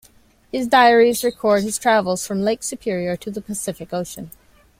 [0.51, 4.31] His diaries record his travels from Lake Superior to the Pacific Ocean.